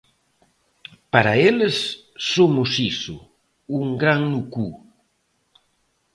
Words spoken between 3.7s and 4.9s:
un gran no cu.